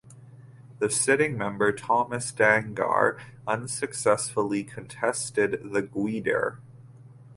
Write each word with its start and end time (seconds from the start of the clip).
The 0.79 0.89
sitting 0.89 1.37
member 1.37 1.71
Thomas 1.71 2.31
Dangar 2.31 3.19
unsuccessfully 3.45 4.63
contested 4.63 5.61
The 5.63 5.83
Gwydir. 5.83 6.57